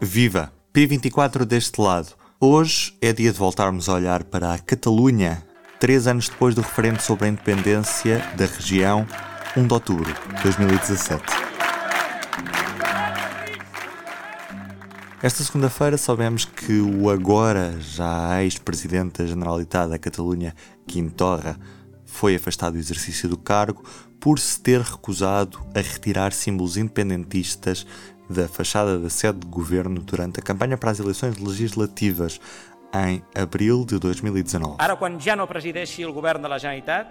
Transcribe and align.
Viva! 0.00 0.52
P24 0.72 1.44
deste 1.44 1.80
lado. 1.80 2.08
Hoje 2.38 2.96
é 3.00 3.12
dia 3.12 3.32
de 3.32 3.38
voltarmos 3.38 3.88
a 3.88 3.94
olhar 3.94 4.24
para 4.24 4.52
a 4.52 4.58
Catalunha, 4.58 5.42
três 5.80 6.06
anos 6.06 6.28
depois 6.28 6.54
do 6.54 6.60
referendo 6.60 7.00
sobre 7.00 7.26
a 7.26 7.28
independência 7.28 8.18
da 8.36 8.44
região, 8.44 9.06
1 9.56 9.66
de 9.66 9.72
outubro 9.72 10.12
de 10.36 10.42
2017. 10.42 11.22
Esta 15.22 15.42
segunda-feira 15.42 15.96
soubemos 15.96 16.44
que 16.44 16.80
o 16.80 17.08
agora 17.08 17.74
já 17.80 18.42
ex-presidente 18.42 19.22
da 19.22 19.26
Generalitat 19.26 19.88
da 19.88 19.98
Catalunha, 19.98 20.54
Quim 20.86 21.08
Torra, 21.08 21.58
foi 22.04 22.36
afastado 22.36 22.74
do 22.74 22.78
exercício 22.78 23.28
do 23.28 23.38
cargo 23.38 23.82
por 24.20 24.38
se 24.38 24.60
ter 24.60 24.80
recusado 24.80 25.58
a 25.74 25.80
retirar 25.80 26.32
símbolos 26.32 26.76
independentistas 26.76 27.86
da 28.28 28.48
fachada 28.48 28.98
da 28.98 29.10
sede 29.10 29.40
de 29.40 29.46
governo 29.46 30.00
durante 30.00 30.40
a 30.40 30.42
campanha 30.42 30.76
para 30.76 30.90
as 30.90 31.00
eleições 31.00 31.36
legislativas 31.38 32.40
em 32.94 33.22
abril 33.34 33.84
de 33.84 33.98
2019. 33.98 34.76
Ara, 34.78 34.96
quan 34.96 35.18
ja 35.18 35.36
no 35.36 35.46
presideixi 35.46 36.06
o 36.06 36.12
govern 36.12 36.42
de 36.42 36.48
la 36.48 36.58
Generalitat, 36.58 37.08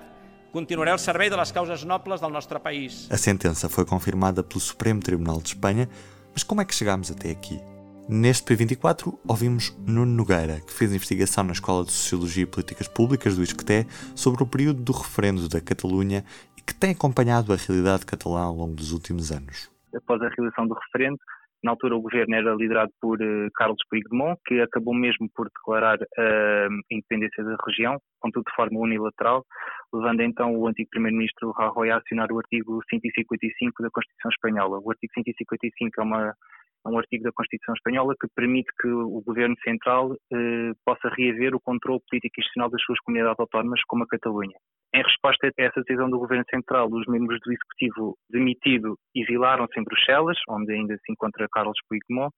continuaré 0.52 0.92
al 0.92 1.00
servei 1.00 1.30
de 1.30 1.36
les 1.36 1.52
causes 1.52 1.84
nobles 1.84 2.22
del 2.22 2.32
nostre 2.32 2.60
país. 2.60 3.08
A 3.12 3.18
sentença 3.18 3.68
foi 3.68 3.86
confirmada 3.86 4.44
pelo 4.44 4.60
Supremo 4.62 5.02
Tribunal 5.02 5.42
de 5.42 5.50
Espanha, 5.50 5.90
mas 6.34 6.44
como 6.44 6.62
é 6.62 6.66
que 6.66 6.74
chegámos 6.74 7.12
até 7.12 7.32
aqui? 7.32 7.60
Neste 8.08 8.44
P24 8.44 9.18
ouvimos 9.28 9.74
Nuno 9.86 10.06
Nogueira, 10.06 10.60
que 10.60 10.74
fez 10.74 10.92
investigação 10.92 11.46
na 11.46 11.54
Escola 11.54 11.86
de 11.86 11.92
Sociologia 11.94 12.44
e 12.44 12.46
Políticas 12.46 12.88
Públicas 12.88 13.36
do 13.36 13.44
ISCTE 13.44 13.88
sobre 14.14 14.44
o 14.44 14.46
período 14.46 14.82
do 14.82 14.92
referendo 14.92 15.48
da 15.48 15.62
Catalunha 15.62 16.24
que 16.66 16.74
tem 16.74 16.92
acompanhado 16.92 17.52
a 17.52 17.58
realidade 17.58 18.06
catalã 18.06 18.42
ao 18.42 18.56
longo 18.56 18.76
dos 18.76 18.92
últimos 18.92 19.32
anos. 19.32 19.73
Após 19.96 20.22
a 20.22 20.30
realização 20.30 20.68
do 20.68 20.76
referendo, 20.76 21.18
na 21.64 21.72
altura 21.72 21.96
o 21.96 22.02
governo 22.02 22.36
era 22.36 22.54
liderado 22.54 22.92
por 23.00 23.22
uh, 23.22 23.50
Carlos 23.56 23.80
Puigdemont, 23.90 24.38
que 24.46 24.60
acabou 24.60 24.94
mesmo 24.94 25.30
por 25.34 25.48
declarar 25.48 25.98
uh, 25.98 26.68
a 26.68 26.94
independência 26.94 27.44
da 27.44 27.56
região, 27.66 27.98
contudo 28.20 28.44
de 28.50 28.56
forma 28.56 28.80
unilateral, 28.80 29.46
levando 29.94 30.22
então 30.22 30.54
o 30.56 30.68
antigo 30.68 30.90
primeiro-ministro 30.90 31.52
Rajoy 31.52 31.90
a 31.90 31.98
assinar 31.98 32.32
o 32.32 32.38
artigo 32.38 32.82
155 32.90 33.82
da 33.82 33.90
Constituição 33.92 34.30
Espanhola. 34.30 34.80
O 34.84 34.92
artigo 34.92 35.14
155 35.14 36.02
é 36.02 36.04
uma 36.04 36.34
é 36.86 36.90
um 36.90 36.98
artigo 36.98 37.24
da 37.24 37.32
Constituição 37.32 37.74
Espanhola 37.76 38.14
que 38.20 38.28
permite 38.36 38.70
que 38.82 38.90
o 38.90 39.22
Governo 39.26 39.56
Central 39.64 40.14
eh, 40.34 40.72
possa 40.86 41.08
reaver 41.16 41.56
o 41.56 41.62
controle 41.62 42.02
político 42.10 42.36
e 42.38 42.42
institucional 42.42 42.70
das 42.70 42.82
suas 42.82 43.00
comunidades 43.00 43.40
autónomas, 43.40 43.80
como 43.88 44.04
a 44.04 44.08
Catalunha. 44.08 44.58
Em 44.96 45.02
resposta 45.02 45.48
a 45.48 45.64
essa 45.64 45.82
decisão 45.82 46.08
do 46.08 46.20
Governo 46.20 46.46
Central, 46.48 46.88
os 46.92 47.08
membros 47.08 47.40
do 47.44 47.52
Executivo 47.52 48.16
demitido 48.30 48.96
exilaram-se 49.16 49.80
em 49.80 49.84
Bruxelas, 49.84 50.38
onde 50.48 50.72
ainda 50.72 50.96
se 50.98 51.12
encontra 51.12 51.48
Carlos 51.52 51.78
Puigdemont, 51.90 52.32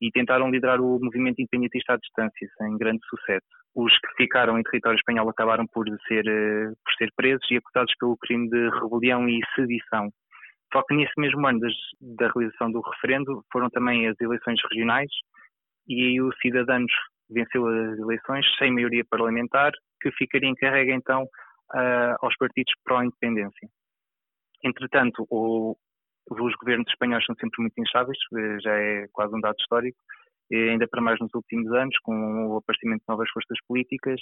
e 0.00 0.10
tentaram 0.10 0.50
liderar 0.50 0.80
o 0.80 0.98
movimento 0.98 1.40
independentista 1.40 1.92
à 1.92 1.96
distância, 1.98 2.48
sem 2.56 2.78
grande 2.78 3.00
sucesso. 3.10 3.44
Os 3.74 3.92
que 3.98 4.08
ficaram 4.16 4.58
em 4.58 4.62
território 4.62 4.96
espanhol 4.96 5.28
acabaram 5.28 5.66
por 5.66 5.84
ser, 6.06 6.26
eh, 6.26 6.72
por 6.82 6.94
ser 6.96 7.10
presos 7.14 7.46
e 7.50 7.56
acusados 7.58 7.92
pelo 8.00 8.16
crime 8.16 8.48
de 8.48 8.70
rebelião 8.80 9.28
e 9.28 9.40
sedição. 9.54 10.08
Só 10.72 10.82
que 10.84 10.94
nesse 10.94 11.12
mesmo 11.18 11.46
ano 11.46 11.60
das, 11.60 11.74
da 12.00 12.30
realização 12.32 12.70
do 12.70 12.80
referendo 12.80 13.42
foram 13.52 13.68
também 13.68 14.08
as 14.08 14.18
eleições 14.20 14.58
regionais 14.70 15.10
e 15.86 16.04
aí 16.04 16.20
o 16.20 16.32
Cidadanos 16.40 16.92
venceu 17.30 17.66
as 17.66 17.98
eleições 17.98 18.46
sem 18.58 18.72
maioria 18.72 19.04
parlamentar, 19.10 19.72
que 20.00 20.10
ficaria 20.12 20.48
encarregue 20.48 20.92
então 20.92 21.26
uh, 21.74 22.16
aos 22.20 22.36
partidos 22.36 22.72
pró-independência. 22.84 23.68
Entretanto, 24.64 25.26
o, 25.30 25.76
os 26.30 26.54
governos 26.56 26.88
espanhóis 26.88 27.24
são 27.24 27.34
sempre 27.36 27.62
muito 27.62 27.80
instáveis, 27.80 28.18
eh, 28.36 28.58
já 28.60 28.72
é 28.72 29.06
quase 29.12 29.34
um 29.34 29.40
dado 29.40 29.56
histórico, 29.60 29.98
ainda 30.50 30.88
para 30.88 31.02
mais 31.02 31.18
nos 31.20 31.32
últimos 31.34 31.70
anos, 31.72 31.96
com 32.02 32.48
o 32.48 32.56
aparecimento 32.56 33.00
de 33.00 33.08
novas 33.08 33.30
forças 33.30 33.58
políticas, 33.66 34.20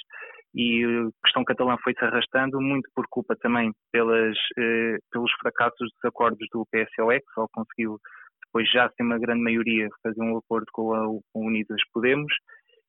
e 0.55 0.84
a 0.84 1.25
questão 1.25 1.44
catalã 1.44 1.77
foi-se 1.83 2.05
arrastando, 2.05 2.61
muito 2.61 2.88
por 2.94 3.06
culpa 3.09 3.37
também 3.37 3.72
pelas, 3.93 4.37
eh, 4.59 4.99
pelos 5.10 5.32
fracassos 5.41 5.78
dos 5.78 6.04
acordos 6.04 6.47
do 6.53 6.66
PSOE, 6.70 7.20
que 7.20 7.32
só 7.34 7.47
conseguiu, 7.53 7.99
depois 8.44 8.70
já 8.70 8.91
sem 8.97 9.06
uma 9.06 9.19
grande 9.19 9.43
maioria, 9.43 9.88
fazer 10.03 10.20
um 10.20 10.37
acordo 10.37 10.66
com 10.72 10.94
a 10.94 11.06
Unidas 11.34 11.81
Podemos, 11.93 12.32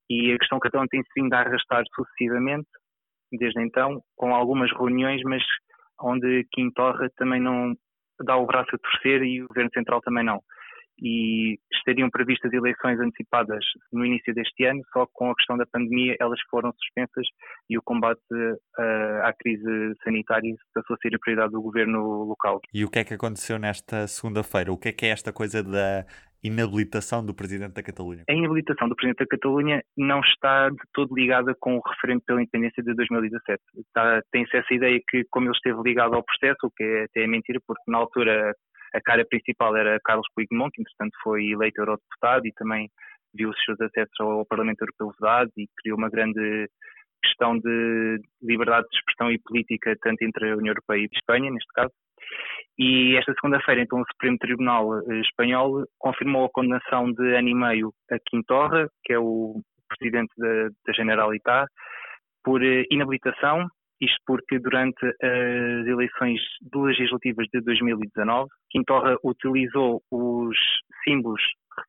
e 0.09 0.31
a 0.31 0.37
questão 0.37 0.59
catalã 0.59 0.85
tem-se 0.89 1.09
vindo 1.15 1.33
a 1.33 1.41
arrastar 1.41 1.83
sucessivamente, 1.93 2.67
desde 3.31 3.61
então, 3.61 4.01
com 4.15 4.33
algumas 4.33 4.71
reuniões, 4.71 5.21
mas 5.23 5.43
onde 6.01 6.45
Quim 6.51 6.71
Torra 6.71 7.09
também 7.17 7.41
não 7.41 7.73
dá 8.23 8.37
o 8.37 8.45
braço 8.45 8.69
a 8.73 8.77
torcer 8.77 9.23
e 9.23 9.43
o 9.43 9.47
Governo 9.47 9.71
Central 9.73 10.01
também 10.01 10.23
não 10.23 10.41
e 10.99 11.59
estariam 11.71 12.09
previstas 12.09 12.51
eleições 12.51 12.99
antecipadas 12.99 13.63
no 13.91 14.05
início 14.05 14.33
deste 14.33 14.65
ano, 14.65 14.81
só 14.91 15.05
que 15.05 15.11
com 15.13 15.29
a 15.29 15.35
questão 15.35 15.57
da 15.57 15.65
pandemia 15.65 16.15
elas 16.19 16.39
foram 16.49 16.71
suspensas 16.73 17.27
e 17.69 17.77
o 17.77 17.81
combate 17.83 18.21
uh, 18.33 19.23
à 19.23 19.33
crise 19.33 19.93
sanitária 20.03 20.53
passou 20.73 20.95
a 20.95 20.99
ser 20.99 21.15
a 21.15 21.19
prioridade 21.19 21.51
do 21.51 21.61
governo 21.61 22.23
local. 22.23 22.59
E 22.73 22.83
o 22.83 22.89
que 22.89 22.99
é 22.99 23.03
que 23.03 23.13
aconteceu 23.13 23.59
nesta 23.59 24.07
segunda-feira? 24.07 24.71
O 24.71 24.77
que 24.77 24.89
é 24.89 24.91
que 24.91 25.05
é 25.05 25.09
esta 25.09 25.31
coisa 25.31 25.63
da 25.63 26.05
inabilitação 26.43 27.25
do 27.25 27.33
Presidente 27.33 27.73
da 27.73 27.83
Catalunha? 27.83 28.23
A 28.29 28.33
inabilitação 28.33 28.87
do 28.87 28.95
Presidente 28.95 29.19
da 29.19 29.27
Catalunha 29.27 29.83
não 29.95 30.19
está 30.19 30.69
de 30.69 30.77
todo 30.93 31.13
ligada 31.15 31.55
com 31.59 31.77
o 31.77 31.81
referendo 31.89 32.21
pela 32.25 32.41
independência 32.41 32.83
de 32.83 32.93
2017. 32.93 33.61
Tem-se 34.31 34.57
essa 34.57 34.73
ideia 34.73 34.99
que, 35.09 35.25
como 35.29 35.47
ele 35.47 35.55
esteve 35.55 35.81
ligado 35.83 36.15
ao 36.15 36.23
processo, 36.23 36.67
o 36.67 36.71
que 36.71 36.83
é 36.83 37.03
até 37.03 37.23
é 37.23 37.27
mentira, 37.27 37.59
porque 37.65 37.83
na 37.87 37.97
altura 37.97 38.53
a 38.93 39.01
cara 39.01 39.25
principal 39.25 39.75
era 39.75 39.99
Carlos 40.03 40.27
Puigdemont, 40.33 40.71
que 40.71 40.81
entretanto 40.81 41.17
foi 41.23 41.47
eleito 41.47 41.81
eurodeputado 41.81 42.47
e 42.47 42.53
também 42.53 42.89
viu 43.33 43.49
os 43.49 43.63
seus 43.63 43.79
acessos 43.81 44.15
ao 44.19 44.45
Parlamento 44.45 44.81
Europeu 44.81 45.11
vedados 45.19 45.53
e 45.57 45.67
criou 45.77 45.97
uma 45.97 46.09
grande 46.09 46.69
questão 47.23 47.57
de 47.57 48.19
liberdade 48.41 48.87
de 48.89 48.97
expressão 48.97 49.31
e 49.31 49.39
política, 49.39 49.95
tanto 50.01 50.21
entre 50.23 50.51
a 50.51 50.55
União 50.55 50.71
Europeia 50.71 51.01
e 51.01 51.09
a 51.11 51.17
Espanha, 51.17 51.51
neste 51.51 51.71
caso. 51.73 51.91
E 52.79 53.15
esta 53.17 53.33
segunda-feira, 53.33 53.81
então, 53.81 54.01
o 54.01 54.05
Supremo 54.11 54.37
Tribunal 54.37 54.99
eh, 54.99 55.21
Espanhol 55.21 55.83
confirmou 55.97 56.45
a 56.45 56.49
condenação 56.49 57.11
de 57.11 57.35
ano 57.35 57.49
e 57.49 57.55
meio 57.55 57.93
a 58.11 58.17
Quintorra, 58.25 58.87
que 59.03 59.13
é 59.13 59.19
o 59.19 59.59
presidente 59.89 60.31
da, 60.37 60.69
da 60.85 60.93
Generalitat, 60.93 61.67
por 62.43 62.63
eh, 62.63 62.85
inabilitação 62.91 63.67
isto 63.99 64.17
porque 64.25 64.59
durante 64.59 65.03
as 65.05 65.87
eleições 65.87 66.39
legislativas 66.73 67.47
de 67.51 67.61
2019, 67.61 68.47
Quintorra 68.69 69.17
utilizou 69.23 70.01
os 70.11 70.55
símbolos 71.03 71.41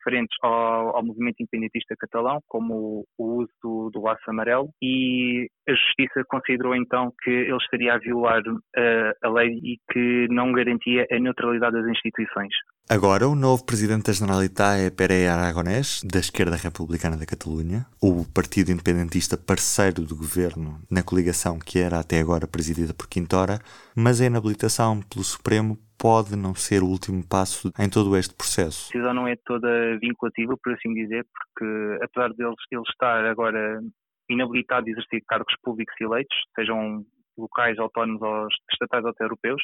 referentes 0.09 0.37
ao, 0.43 0.97
ao, 0.97 1.05
movimento 1.05 1.37
independentista 1.41 1.95
catalão, 1.99 2.41
como 2.49 3.05
o 3.19 3.25
uso 3.41 3.51
do, 3.63 3.91
do 3.91 4.03
laço 4.03 4.23
amarelo, 4.29 4.69
e 4.83 5.49
a 5.69 5.73
Justiça 5.73 6.25
considerou 6.29 6.75
então 6.75 7.13
que 7.23 7.31
ele 7.31 7.57
estaria 7.57 7.95
a 7.95 7.99
violar 7.99 8.41
uh, 8.41 9.13
a 9.23 9.29
lei 9.29 9.59
e 9.63 9.77
que 9.93 10.27
não 10.31 10.53
garantia 10.53 11.07
a 11.11 11.19
neutralidade 11.19 11.77
das 11.77 11.87
instituições. 11.87 12.53
Agora, 12.91 13.29
o 13.29 13.35
novo 13.35 13.67
presidente 13.67 14.07
da 14.07 14.15
Generalitat 14.15 14.81
é 14.81 14.91
Pere 14.91 15.27
Aragonés, 15.27 16.03
da 16.03 16.19
esquerda 16.19 16.57
republicana 16.57 17.19
da 17.19 17.27
Catalunha, 17.27 17.85
o 18.01 18.25
partido 18.33 18.73
independentista 18.73 19.37
parceiro 19.37 20.07
do 20.07 20.17
governo 20.17 20.81
na 20.91 21.03
coligação 21.03 21.59
que 21.59 21.79
era 21.79 22.01
até 22.01 22.19
agora 22.19 22.47
presidida 22.47 22.95
por 22.95 23.07
Quintora, 23.07 23.59
mas 23.95 24.23
a 24.23 24.25
inabilitação 24.25 25.03
pelo 25.03 25.23
Supremo 25.23 25.79
pode 25.99 26.37
não 26.37 26.55
ser 26.55 26.83
o 26.83 26.87
último 26.87 27.27
passo 27.27 27.73
em 27.79 27.89
todo 27.91 28.17
este 28.17 28.35
processo. 28.35 28.87
A 28.91 28.93
decisão 28.93 29.15
não 29.15 29.29
é 29.29 29.37
toda 29.45 29.99
vinculativa, 29.99 30.57
por 30.63 30.73
assim 30.73 30.95
dizer, 30.95 31.27
porque 31.33 32.05
apesar 32.05 32.31
de 32.31 32.45
ele, 32.45 32.55
estar 32.89 33.25
agora 33.25 33.81
inabilitado 34.31 34.87
de 34.87 34.93
exercer 34.93 35.23
cargos 35.27 35.55
públicos 35.63 35.95
e 36.01 36.05
eleitos, 36.05 36.37
sejam 36.55 37.05
locais, 37.37 37.79
autónomos 37.79 38.23
ou 38.23 38.49
estatais 38.71 39.05
ou 39.05 39.11
até 39.11 39.25
europeus, 39.25 39.63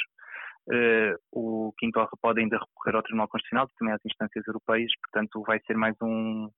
Uh, 0.66 1.12
o 1.30 1.74
Quintorra 1.78 2.08
pode 2.22 2.40
ainda 2.40 2.56
recorrer 2.56 2.96
ao 2.96 3.02
Tribunal 3.02 3.28
Constitucional, 3.28 3.68
também 3.78 3.92
às 3.92 4.00
instâncias 4.02 4.46
europeias, 4.46 4.90
portanto 5.02 5.42
vai 5.46 5.60
ser 5.66 5.76
mais 5.76 5.94
um, 6.00 6.48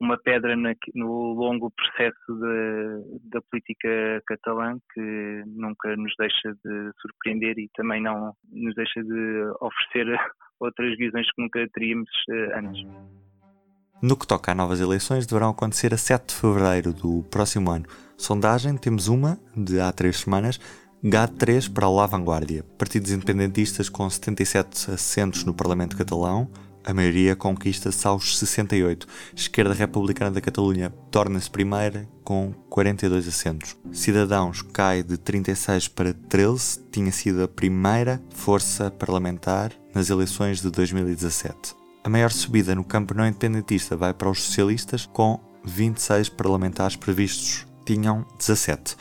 uma 0.00 0.18
pedra 0.18 0.56
na, 0.56 0.74
no 0.94 1.34
longo 1.34 1.70
processo 1.70 2.14
de, 2.28 3.28
da 3.30 3.40
política 3.42 4.22
catalã 4.26 4.78
que 4.94 5.42
nunca 5.46 5.94
nos 5.96 6.12
deixa 6.18 6.52
de 6.64 6.90
surpreender 7.00 7.58
e 7.58 7.68
também 7.74 8.02
não 8.02 8.34
nos 8.50 8.74
deixa 8.74 9.02
de 9.02 9.52
oferecer 9.60 10.18
outras 10.58 10.96
visões 10.96 11.26
que 11.32 11.42
nunca 11.42 11.68
teríamos 11.74 12.10
uh, 12.30 12.58
antes. 12.58 12.86
No 14.02 14.16
que 14.16 14.26
toca 14.26 14.52
a 14.52 14.54
novas 14.54 14.80
eleições, 14.80 15.26
deverão 15.26 15.50
acontecer 15.50 15.92
a 15.92 15.98
7 15.98 16.28
de 16.28 16.34
fevereiro 16.34 16.92
do 16.94 17.22
próximo 17.24 17.70
ano. 17.70 17.84
Sondagem, 18.16 18.76
temos 18.78 19.08
uma 19.08 19.38
de 19.54 19.78
há 19.78 19.92
três 19.92 20.20
semanas, 20.20 20.58
GAT3 21.04 21.72
para 21.72 21.86
a 21.86 22.06
Vanguardia, 22.06 22.64
partidos 22.78 23.10
independentistas 23.10 23.90
com 23.90 24.08
77 24.08 24.92
assentos 24.92 25.44
no 25.44 25.54
Parlamento 25.54 25.96
Catalão, 25.96 26.50
a 26.84 26.94
maioria 26.94 27.36
conquista-se 27.36 28.06
aos 28.06 28.38
68. 28.38 29.06
Esquerda 29.34 29.74
Republicana 29.74 30.30
da 30.30 30.40
Catalunha 30.40 30.90
torna-se 31.10 31.50
primeira 31.50 32.08
com 32.24 32.52
42 32.68 33.28
assentos. 33.28 33.76
Cidadãos 33.92 34.62
cai 34.62 35.02
de 35.02 35.16
36 35.16 35.88
para 35.88 36.12
13, 36.12 36.80
tinha 36.90 37.12
sido 37.12 37.42
a 37.42 37.48
primeira 37.48 38.22
força 38.30 38.90
parlamentar 38.90 39.72
nas 39.94 40.10
eleições 40.10 40.60
de 40.60 40.70
2017. 40.70 41.74
A 42.02 42.08
maior 42.08 42.30
subida 42.30 42.74
no 42.74 42.84
campo 42.84 43.14
não 43.14 43.26
independentista 43.26 43.96
vai 43.96 44.14
para 44.14 44.30
os 44.30 44.42
socialistas, 44.42 45.06
com 45.12 45.38
26 45.64 46.30
parlamentares 46.30 46.96
previstos. 46.96 47.66
Tinham 47.84 48.26
17. 48.38 48.96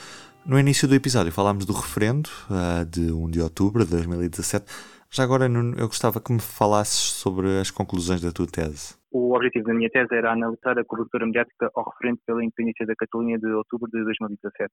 No 0.45 0.59
início 0.59 0.87
do 0.87 0.95
episódio 0.95 1.31
falámos 1.31 1.65
do 1.65 1.73
referendo 1.73 2.29
uh, 2.49 2.85
de 2.85 3.11
1 3.11 3.29
de 3.29 3.41
outubro 3.41 3.85
de 3.85 3.91
2017. 3.91 4.65
Já 5.11 5.23
agora, 5.23 5.45
eu 5.45 5.88
gostava 5.88 6.21
que 6.21 6.31
me 6.31 6.39
falasses 6.39 7.13
sobre 7.13 7.59
as 7.59 7.71
conclusões 7.71 8.21
da 8.21 8.31
tua 8.31 8.45
tese. 8.45 8.95
O 9.11 9.35
objetivo 9.35 9.65
da 9.65 9.73
minha 9.73 9.89
tese 9.89 10.13
era 10.13 10.31
analisar 10.31 10.77
a 10.77 10.85
cobertura 10.85 11.25
mediática 11.25 11.71
ao 11.75 11.89
referendo 11.89 12.19
pela 12.27 12.44
independência 12.44 12.85
da 12.85 12.94
Catalunha 12.95 13.39
de 13.39 13.47
outubro 13.47 13.89
de 13.89 14.03
2017. 14.03 14.71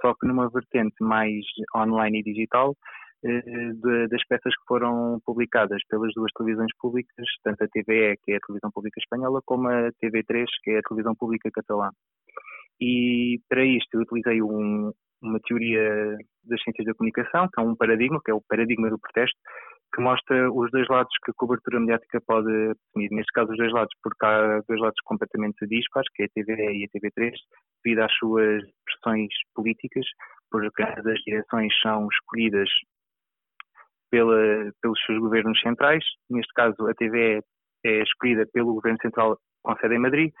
Só 0.00 0.14
que 0.14 0.26
numa 0.26 0.48
vertente 0.48 0.94
mais 1.00 1.44
online 1.74 2.20
e 2.20 2.22
digital, 2.22 2.76
eh, 3.24 3.72
das 4.08 4.24
peças 4.28 4.54
que 4.54 4.64
foram 4.68 5.20
publicadas 5.24 5.80
pelas 5.88 6.12
duas 6.14 6.30
televisões 6.32 6.70
públicas, 6.80 7.26
tanto 7.42 7.64
a 7.64 7.68
TVE, 7.68 8.16
que 8.22 8.32
é 8.32 8.36
a 8.36 8.40
televisão 8.46 8.70
pública 8.72 9.00
espanhola, 9.00 9.40
como 9.44 9.68
a 9.68 9.90
TV3, 10.00 10.44
que 10.62 10.70
é 10.70 10.78
a 10.78 10.82
televisão 10.82 11.14
pública 11.16 11.50
catalã. 11.52 11.90
E 12.80 13.40
para 13.48 13.64
isto 13.64 13.94
eu 13.94 14.00
utilizei 14.02 14.42
um, 14.42 14.92
uma 15.22 15.40
teoria 15.40 16.18
das 16.44 16.60
ciências 16.62 16.86
da 16.86 16.94
comunicação, 16.94 17.48
que 17.52 17.60
é 17.60 17.64
um 17.64 17.76
paradigma, 17.76 18.20
que 18.24 18.30
é 18.30 18.34
o 18.34 18.42
paradigma 18.48 18.90
do 18.90 18.98
protesto, 18.98 19.38
que 19.94 20.00
mostra 20.00 20.50
os 20.50 20.70
dois 20.70 20.88
lados 20.88 21.12
que 21.24 21.30
a 21.30 21.34
cobertura 21.34 21.78
mediática 21.78 22.20
pode 22.26 22.48
assumir. 22.48 23.10
Neste 23.10 23.32
caso, 23.32 23.50
os 23.52 23.58
dois 23.58 23.72
lados, 23.72 23.92
porque 24.02 24.24
há 24.24 24.60
dois 24.66 24.80
lados 24.80 25.00
completamente 25.04 25.66
dispares, 25.66 26.08
que 26.14 26.22
é 26.22 26.26
a 26.26 26.28
TVE 26.28 26.78
e 26.78 26.84
a 26.84 26.98
TV3, 26.98 27.32
devido 27.84 28.00
às 28.00 28.12
suas 28.14 28.62
pressões 28.84 29.28
políticas, 29.54 30.06
porque 30.50 30.82
as 30.82 31.20
direções 31.26 31.72
são 31.82 32.08
escolhidas 32.10 32.68
pela, 34.10 34.72
pelos 34.80 34.98
seus 35.04 35.18
governos 35.18 35.60
centrais. 35.60 36.04
Neste 36.30 36.52
caso, 36.54 36.86
a 36.88 36.94
TV 36.94 37.40
é 37.84 38.02
escolhida 38.02 38.46
pelo 38.52 38.74
governo 38.74 38.98
central 39.02 39.38
com 39.62 39.76
sede 39.76 39.94
em 39.94 39.98
Madrid. 39.98 40.32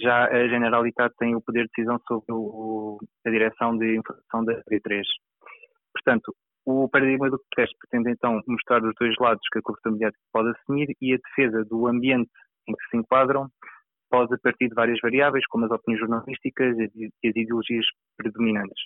Já 0.00 0.26
a 0.26 0.48
Generalitat 0.48 1.14
tem 1.18 1.34
o 1.34 1.42
poder 1.42 1.64
de 1.64 1.70
decisão 1.76 2.00
sobre 2.06 2.26
o, 2.30 2.98
a 3.26 3.30
direção 3.30 3.76
de 3.76 3.96
informação 3.98 4.44
da 4.44 4.62
TV3. 4.64 5.02
Portanto, 5.92 6.34
o 6.66 6.88
paradigma 6.88 7.30
do 7.30 7.38
protesto 7.38 7.76
pretende 7.78 8.12
então 8.12 8.40
mostrar 8.46 8.82
os 8.84 8.94
dois 9.00 9.14
lados 9.18 9.42
que 9.52 9.58
a 9.58 9.62
cobertura 9.62 9.92
mediática 9.92 10.22
pode 10.32 10.50
assumir 10.50 10.94
e 11.00 11.14
a 11.14 11.18
defesa 11.18 11.64
do 11.64 11.86
ambiente 11.86 12.30
em 12.68 12.72
que 12.72 12.88
se 12.90 12.96
enquadram 12.96 13.48
pode 14.10 14.36
partir 14.42 14.68
de 14.68 14.74
várias 14.74 14.98
variáveis, 15.00 15.46
como 15.46 15.64
as 15.64 15.70
opiniões 15.70 16.00
jornalísticas 16.00 16.76
e 16.78 17.28
as 17.28 17.36
ideologias 17.36 17.86
predominantes. 18.16 18.82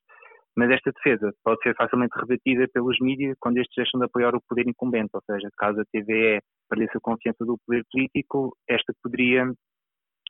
Mas 0.57 0.71
esta 0.71 0.93
defesa 0.93 1.33
pode 1.43 1.61
ser 1.63 1.75
facilmente 1.75 2.17
rebatida 2.17 2.69
pelos 2.73 2.97
mídias 3.01 3.37
quando 3.41 3.59
estes 3.59 3.75
deixam 3.75 3.99
de 3.99 4.07
apoiar 4.07 4.37
o 4.37 4.43
poder 4.49 4.69
incumbente, 4.69 5.11
ou 5.15 5.23
seja, 5.29 5.49
caso 5.57 5.81
a 5.81 5.85
TVE 5.87 6.41
perdesse 6.69 6.97
a 6.97 7.01
confiança 7.01 7.45
do 7.45 7.59
poder 7.67 7.85
político, 7.91 8.57
esta 8.69 8.93
poderia 9.03 9.51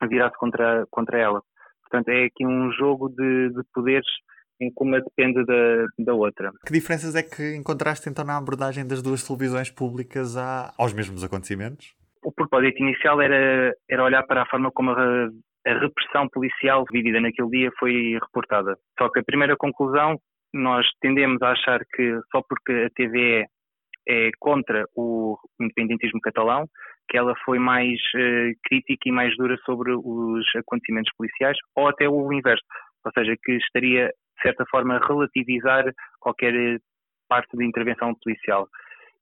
virar-se 0.09 0.37
contra, 0.37 0.85
contra 0.89 1.19
ela. 1.19 1.41
Portanto, 1.83 2.09
é 2.09 2.25
aqui 2.25 2.45
um 2.45 2.71
jogo 2.71 3.09
de, 3.09 3.49
de 3.49 3.61
poderes 3.71 4.07
uma 4.77 5.01
depende 5.01 5.43
da, 5.45 5.85
da 5.99 6.13
outra. 6.13 6.51
Que 6.65 6.73
diferenças 6.73 7.15
é 7.15 7.23
que 7.23 7.55
encontraste 7.55 8.09
então 8.09 8.25
na 8.25 8.37
abordagem 8.37 8.87
das 8.87 9.01
duas 9.01 9.23
televisões 9.23 9.69
públicas 9.69 10.37
a, 10.37 10.73
aos 10.77 10.93
mesmos 10.93 11.23
acontecimentos? 11.23 11.93
O 12.23 12.31
propósito 12.31 12.81
inicial 12.81 13.21
era, 13.21 13.73
era 13.89 14.03
olhar 14.03 14.23
para 14.23 14.43
a 14.43 14.47
forma 14.47 14.71
como 14.71 14.91
a, 14.91 15.29
a 15.67 15.73
repressão 15.79 16.27
policial 16.29 16.83
vivida 16.91 17.19
naquele 17.19 17.49
dia 17.49 17.71
foi 17.79 18.17
reportada. 18.21 18.77
Só 18.97 19.09
que 19.09 19.19
a 19.19 19.23
primeira 19.23 19.55
conclusão, 19.57 20.17
nós 20.53 20.85
tendemos 21.01 21.41
a 21.41 21.51
achar 21.51 21.81
que 21.93 22.19
só 22.31 22.41
porque 22.47 22.71
a 22.71 22.89
TVE 22.95 23.45
é 24.07 24.29
contra 24.39 24.85
o 24.95 25.37
independentismo 25.59 26.21
catalão, 26.21 26.67
que 27.09 27.17
ela 27.17 27.33
foi 27.43 27.59
mais 27.59 27.99
uh, 28.15 28.51
crítica 28.63 29.09
e 29.09 29.11
mais 29.11 29.35
dura 29.37 29.57
sobre 29.65 29.91
os 29.93 30.45
acontecimentos 30.55 31.11
policiais, 31.17 31.57
ou 31.75 31.87
até 31.87 32.07
o 32.07 32.31
inverso, 32.31 32.63
ou 33.05 33.11
seja, 33.13 33.35
que 33.43 33.53
estaria, 33.53 34.11
de 34.35 34.41
certa 34.41 34.65
forma, 34.69 34.99
relativizar 35.07 35.85
qualquer 36.19 36.79
parte 37.27 37.55
de 37.57 37.65
intervenção 37.65 38.13
policial. 38.23 38.67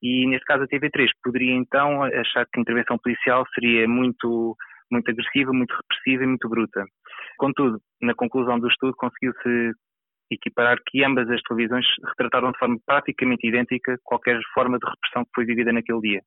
E 0.02 0.28
neste 0.28 0.46
caso 0.46 0.64
a 0.64 0.68
TV3 0.68 1.08
poderia 1.24 1.54
então 1.54 2.04
achar 2.04 2.46
que 2.46 2.60
a 2.60 2.62
intervenção 2.62 2.98
policial 2.98 3.46
seria 3.56 3.88
muito 3.88 4.56
muito 4.92 5.10
agressiva, 5.10 5.52
muito 5.52 5.74
repressiva 5.74 6.24
e 6.24 6.28
muito 6.28 6.48
bruta. 6.48 6.86
Contudo, 7.38 7.80
na 8.02 8.14
conclusão 8.14 8.60
do 8.60 8.68
estudo 8.68 8.94
conseguiu-se 8.96 9.72
equiparar 10.32 10.78
que 10.88 11.04
ambas 11.04 11.30
as 11.30 11.42
televisões 11.42 11.86
retrataram 12.10 12.52
de 12.52 12.60
forma 12.60 12.78
praticamente 12.86 13.48
idêntica 13.48 13.98
qualquer 14.04 14.40
forma 14.54 14.78
de 14.78 14.88
repressão 14.88 15.24
que 15.24 15.32
foi 15.34 15.46
vivida 15.46 15.72
naquele 15.72 16.02
dia. 16.02 16.22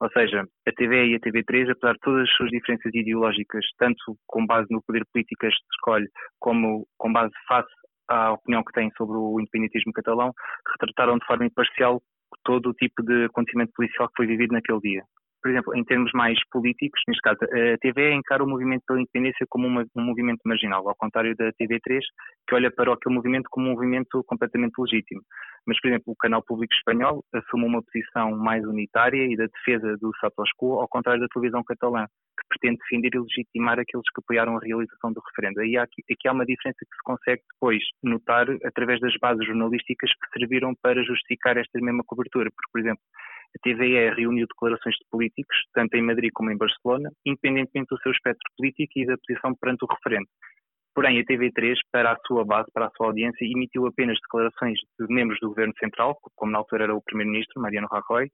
Ou 0.00 0.10
seja, 0.10 0.44
a 0.66 0.72
TV 0.72 1.06
e 1.06 1.14
a 1.14 1.20
TV3, 1.20 1.70
apesar 1.70 1.94
de 1.94 2.00
todas 2.00 2.22
as 2.22 2.36
suas 2.36 2.50
diferenças 2.50 2.92
ideológicas, 2.94 3.64
tanto 3.78 4.16
com 4.26 4.44
base 4.44 4.66
no 4.70 4.82
poder 4.82 5.04
político 5.12 5.40
que 5.40 5.46
este 5.46 5.64
escolhe, 5.74 6.08
como 6.40 6.86
com 6.98 7.12
base 7.12 7.32
face 7.48 7.72
à 8.08 8.32
opinião 8.32 8.62
que 8.62 8.72
têm 8.72 8.90
sobre 8.96 9.16
o 9.16 9.40
independentismo 9.40 9.92
catalão, 9.92 10.32
retrataram 10.72 11.18
de 11.18 11.26
forma 11.26 11.46
imparcial 11.46 12.02
todo 12.44 12.70
o 12.70 12.74
tipo 12.74 13.02
de 13.02 13.24
acontecimento 13.24 13.72
policial 13.74 14.08
que 14.08 14.16
foi 14.16 14.26
vivido 14.26 14.52
naquele 14.52 14.80
dia 14.80 15.04
por 15.44 15.50
exemplo, 15.50 15.76
em 15.76 15.84
termos 15.84 16.10
mais 16.14 16.38
políticos, 16.50 17.02
neste 17.06 17.20
caso, 17.20 17.36
a 17.44 17.76
TV 17.76 18.14
encara 18.14 18.42
o 18.42 18.48
movimento 18.48 18.82
pela 18.86 18.98
independência 18.98 19.44
como 19.50 19.66
uma, 19.66 19.84
um 19.94 20.02
movimento 20.02 20.40
marginal, 20.46 20.88
ao 20.88 20.94
contrário 20.96 21.36
da 21.36 21.52
TV3, 21.52 22.00
que 22.48 22.54
olha 22.54 22.70
para 22.70 22.90
aquele 22.90 23.14
movimento 23.14 23.46
como 23.50 23.68
um 23.68 23.72
movimento 23.72 24.24
completamente 24.24 24.72
legítimo. 24.78 25.20
Mas, 25.66 25.78
por 25.82 25.88
exemplo, 25.88 26.04
o 26.06 26.16
canal 26.16 26.42
público 26.42 26.72
espanhol 26.72 27.22
assume 27.34 27.66
uma 27.66 27.82
posição 27.82 28.30
mais 28.38 28.64
unitária 28.64 29.22
e 29.22 29.36
da 29.36 29.44
defesa 29.44 29.98
do 29.98 30.12
status 30.16 30.48
quo, 30.58 30.80
ao 30.80 30.88
contrário 30.88 31.20
da 31.20 31.28
televisão 31.28 31.62
catalã, 31.62 32.06
que 32.06 32.48
pretende 32.48 32.78
defender 32.78 33.14
e 33.14 33.20
legitimar 33.20 33.78
aqueles 33.78 34.08
que 34.14 34.22
apoiaram 34.24 34.56
a 34.56 34.60
realização 34.60 35.12
do 35.12 35.20
referendo. 35.28 35.60
Aí 35.60 35.76
há, 35.76 35.82
aqui, 35.82 36.02
aqui 36.10 36.26
há 36.26 36.32
uma 36.32 36.46
diferença 36.46 36.78
que 36.80 36.96
se 36.96 37.02
consegue 37.04 37.42
depois 37.52 37.82
notar 38.02 38.46
através 38.64 38.98
das 38.98 39.14
bases 39.20 39.46
jornalísticas 39.46 40.10
que 40.10 40.38
serviram 40.38 40.74
para 40.80 41.04
justificar 41.04 41.58
esta 41.58 41.78
mesma 41.82 42.02
cobertura. 42.06 42.48
Porque, 42.50 42.70
por 42.72 42.80
exemplo, 42.80 43.02
a 43.54 43.58
TVE 43.62 44.10
reuniu 44.14 44.46
declarações 44.46 44.96
de 44.96 45.04
políticos, 45.10 45.56
tanto 45.72 45.94
em 45.96 46.02
Madrid 46.02 46.30
como 46.34 46.50
em 46.50 46.56
Barcelona, 46.56 47.10
independentemente 47.24 47.88
do 47.90 48.00
seu 48.00 48.12
espectro 48.12 48.42
político 48.56 48.92
e 48.96 49.06
da 49.06 49.16
posição 49.18 49.54
perante 49.54 49.84
o 49.84 49.88
referendo. 49.88 50.26
Porém, 50.94 51.18
a 51.18 51.24
TV3, 51.24 51.76
para 51.90 52.12
a 52.12 52.18
sua 52.26 52.44
base, 52.44 52.70
para 52.72 52.86
a 52.86 52.90
sua 52.96 53.08
audiência, 53.08 53.44
emitiu 53.44 53.86
apenas 53.86 54.18
declarações 54.20 54.78
de 54.98 55.06
membros 55.12 55.40
do 55.40 55.48
governo 55.48 55.74
central, 55.78 56.16
como 56.36 56.52
na 56.52 56.58
altura 56.58 56.84
era 56.84 56.94
o 56.94 57.02
primeiro-ministro, 57.02 57.60
Mariano 57.60 57.88
Rajoy, 57.90 58.28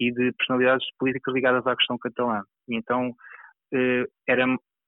e 0.00 0.12
de 0.12 0.32
personalidades 0.32 0.86
políticas 0.98 1.34
ligadas 1.34 1.66
à 1.66 1.74
questão 1.74 1.96
catalã. 1.98 2.42
E 2.68 2.76
então, 2.76 3.14
eh, 3.72 4.04
era, 4.28 4.44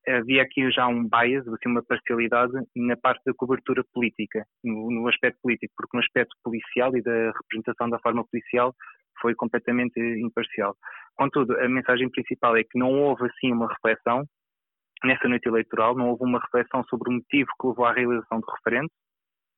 havia 0.08 0.42
aqui 0.42 0.70
já 0.70 0.86
um 0.88 1.08
bias, 1.08 1.46
assim, 1.48 1.70
uma 1.70 1.82
parcialidade 1.82 2.52
na 2.76 2.96
parte 2.98 3.22
da 3.24 3.32
cobertura 3.34 3.82
política, 3.94 4.44
no, 4.62 4.90
no 4.90 5.08
aspecto 5.08 5.38
político, 5.42 5.72
porque 5.74 5.96
no 5.96 6.02
aspecto 6.02 6.36
policial 6.44 6.94
e 6.96 7.02
da 7.02 7.32
representação 7.32 7.88
da 7.88 7.98
forma 8.00 8.26
policial 8.26 8.74
foi 9.20 9.34
completamente 9.34 9.98
imparcial. 9.98 10.76
Contudo, 11.14 11.58
a 11.58 11.68
mensagem 11.68 12.10
principal 12.10 12.56
é 12.56 12.62
que 12.62 12.78
não 12.78 12.92
houve 12.92 13.26
assim 13.26 13.52
uma 13.52 13.68
reflexão 13.68 14.24
nessa 15.04 15.28
noite 15.28 15.46
eleitoral, 15.48 15.96
não 15.96 16.08
houve 16.10 16.24
uma 16.24 16.40
reflexão 16.40 16.82
sobre 16.84 17.10
o 17.10 17.14
motivo 17.14 17.48
que 17.60 17.66
levou 17.66 17.84
à 17.84 17.92
realização 17.92 18.40
do 18.40 18.46
referendo 18.50 18.90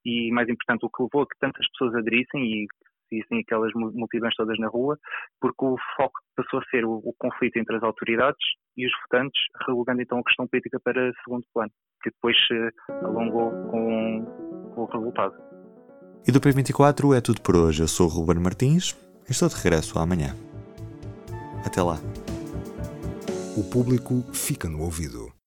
e, 0.04 0.30
mais 0.32 0.48
importante, 0.48 0.84
o 0.84 0.90
que 0.90 1.02
levou 1.02 1.22
a 1.22 1.26
que 1.26 1.38
tantas 1.38 1.66
pessoas 1.70 1.94
aderissem 1.94 2.42
e 2.42 2.66
existem 3.10 3.40
aquelas 3.40 3.72
multidões 3.74 4.34
todas 4.36 4.58
na 4.58 4.68
rua, 4.68 4.98
porque 5.40 5.64
o 5.64 5.76
foco 5.96 6.20
passou 6.36 6.60
a 6.60 6.64
ser 6.70 6.84
o, 6.84 7.00
o, 7.04 7.14
conflito 7.18 7.56
entre 7.56 7.76
as 7.76 7.82
autoridades 7.82 8.44
e 8.76 8.86
os 8.86 8.92
votantes, 9.02 9.40
relegando 9.66 10.02
então 10.02 10.18
a 10.18 10.24
questão 10.24 10.46
política 10.46 10.78
para 10.80 11.12
segundo 11.24 11.44
plano, 11.54 11.70
que 12.02 12.10
depois 12.10 12.36
se 12.46 12.70
alongou 13.02 13.50
com, 13.70 14.24
com 14.74 14.82
o 14.82 14.86
resultado. 14.86 15.34
E 16.26 16.32
do 16.32 16.40
P24 16.40 17.16
é 17.16 17.20
tudo 17.20 17.40
por 17.40 17.56
hoje. 17.56 17.82
Eu 17.82 17.88
sou 17.88 18.06
o 18.06 18.10
Ruben 18.10 18.42
Martins 18.42 18.92
Estou 19.28 19.48
de 19.48 19.56
regresso 19.56 19.98
amanhã. 19.98 20.34
Até 21.62 21.82
lá. 21.82 22.00
O 23.56 23.62
público 23.62 24.24
fica 24.32 24.68
no 24.68 24.80
ouvido. 24.80 25.37